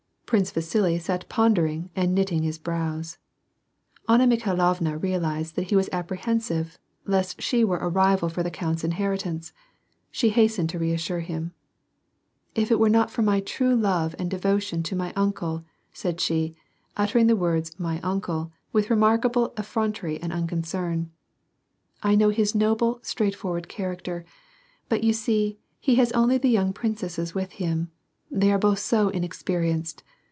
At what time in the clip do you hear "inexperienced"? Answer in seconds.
29.09-30.03